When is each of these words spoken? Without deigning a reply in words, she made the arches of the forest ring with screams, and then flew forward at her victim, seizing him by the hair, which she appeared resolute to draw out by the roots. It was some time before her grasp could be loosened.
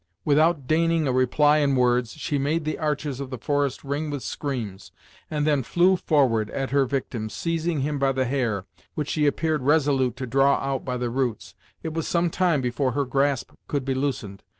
Without 0.25 0.65
deigning 0.65 1.07
a 1.07 1.13
reply 1.13 1.59
in 1.59 1.75
words, 1.75 2.13
she 2.13 2.39
made 2.39 2.65
the 2.65 2.79
arches 2.79 3.19
of 3.19 3.29
the 3.29 3.37
forest 3.37 3.83
ring 3.83 4.09
with 4.09 4.23
screams, 4.23 4.91
and 5.29 5.45
then 5.45 5.61
flew 5.61 5.95
forward 5.95 6.49
at 6.49 6.71
her 6.71 6.85
victim, 6.87 7.29
seizing 7.29 7.81
him 7.81 7.99
by 7.99 8.11
the 8.11 8.25
hair, 8.25 8.65
which 8.95 9.09
she 9.09 9.27
appeared 9.27 9.61
resolute 9.61 10.15
to 10.15 10.25
draw 10.25 10.55
out 10.55 10.83
by 10.83 10.97
the 10.97 11.11
roots. 11.11 11.53
It 11.83 11.93
was 11.93 12.07
some 12.07 12.31
time 12.31 12.61
before 12.61 12.93
her 12.93 13.05
grasp 13.05 13.51
could 13.67 13.85
be 13.85 13.93
loosened. 13.93 14.41